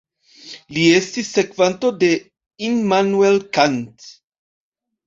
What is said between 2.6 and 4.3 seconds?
Immanuel Kant.